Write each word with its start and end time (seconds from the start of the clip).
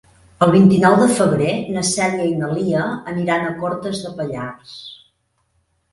El 0.43 0.51
vint-i-nou 0.53 0.95
de 1.01 1.09
febrer 1.17 1.51
na 1.75 1.83
Cèlia 1.91 2.25
i 2.29 2.33
na 2.41 2.49
Lia 2.55 2.87
aniran 3.15 3.45
a 3.51 3.55
Cortes 3.61 4.03
de 4.07 4.15
Pallars. 4.23 4.77